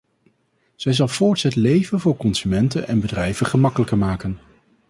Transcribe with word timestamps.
Zij 0.75 0.93
zal 0.93 1.07
voorts 1.07 1.43
het 1.43 1.55
leven 1.55 1.99
voor 1.99 2.17
consumenten 2.17 2.87
en 2.87 2.99
bedrijven 2.99 3.45
gemakkelijker 3.45 3.97
maken. 3.97 4.39